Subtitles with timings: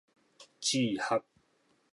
[0.59, 1.21] 志學